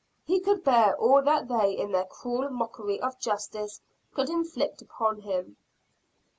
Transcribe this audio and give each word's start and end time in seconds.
He 0.25 0.39
could 0.39 0.63
bear 0.63 0.97
all 0.97 1.21
that 1.21 1.47
they 1.47 1.77
in 1.77 1.91
their 1.91 2.05
cruel 2.05 2.49
mockery 2.49 2.99
of 2.99 3.19
justice 3.19 3.81
could 4.11 4.31
inflict 4.31 4.81
upon 4.81 5.19
him. 5.21 5.57